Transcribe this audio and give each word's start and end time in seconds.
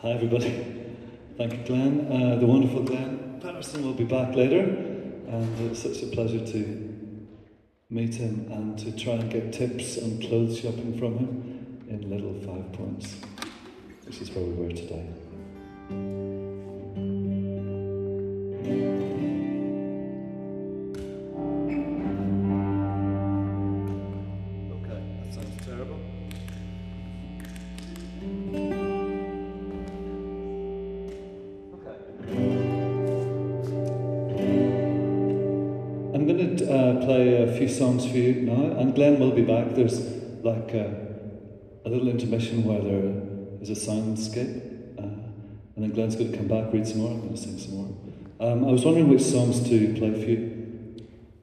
Hi, 0.00 0.10
everybody. 0.10 0.50
Thank 1.36 1.54
you, 1.54 1.64
Glenn. 1.66 2.06
Uh, 2.06 2.36
the 2.36 2.46
wonderful 2.46 2.84
Glenn 2.84 3.40
Patterson 3.42 3.84
will 3.84 3.94
be 3.94 4.04
back 4.04 4.32
later, 4.36 4.60
and 4.60 5.60
it's 5.68 5.82
such 5.82 6.04
a 6.04 6.06
pleasure 6.06 6.38
to 6.38 6.94
meet 7.90 8.14
him 8.14 8.46
and 8.52 8.78
to 8.78 8.92
try 8.96 9.14
and 9.14 9.28
get 9.28 9.52
tips 9.52 9.98
on 9.98 10.20
clothes 10.20 10.60
shopping 10.60 10.96
from 10.96 11.18
him 11.18 11.84
in 11.88 12.08
Little 12.08 12.32
Five 12.46 12.72
Points, 12.74 13.16
which 14.04 14.20
is 14.22 14.30
where 14.30 14.44
we 14.44 14.66
were 14.66 14.72
today. 14.72 15.04
Going 36.28 36.56
to 36.56 36.72
uh, 36.72 37.04
play 37.04 37.42
a 37.42 37.56
few 37.56 37.68
songs 37.68 38.06
for 38.06 38.16
you 38.16 38.42
now, 38.42 38.78
and 38.78 38.94
Glenn 38.94 39.18
will 39.18 39.32
be 39.32 39.42
back. 39.42 39.74
There's 39.74 40.00
like 40.44 40.74
a, 40.74 40.86
a 41.84 41.88
little 41.88 42.08
intermission 42.08 42.64
where 42.64 42.80
there 42.80 43.62
is 43.62 43.70
a 43.70 43.90
soundscape, 43.90 44.98
uh, 44.98 45.02
and 45.02 45.84
then 45.84 45.90
Glenn's 45.92 46.16
going 46.16 46.30
to 46.32 46.36
come 46.36 46.48
back, 46.48 46.72
read 46.72 46.86
some 46.86 46.98
more. 46.98 47.10
I'm 47.10 47.20
going 47.20 47.34
to 47.34 47.40
sing 47.40 47.58
some 47.58 47.74
more. 47.76 47.88
Um, 48.40 48.64
I 48.64 48.70
was 48.70 48.84
wondering 48.84 49.08
which 49.08 49.22
songs 49.22 49.60
to 49.68 49.94
play 49.94 50.12
for 50.12 50.30
you. 50.30 50.58